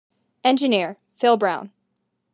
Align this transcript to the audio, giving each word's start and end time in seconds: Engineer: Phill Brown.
Engineer: 0.43 0.97
Phill 1.19 1.37
Brown. 1.37 1.69